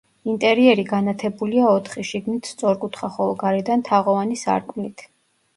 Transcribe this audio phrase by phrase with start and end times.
[0.31, 5.07] ინტერიერი განათებულია ოთხი, შიგნით სწორკუთხა, ხოლო გარედან თაღოვანი სარკმლით.